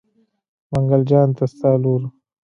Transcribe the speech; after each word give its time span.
منګل 0.71 1.01
جان 1.09 1.29
ته 1.37 1.43
ستا 1.51 1.71
لور. 1.81 2.01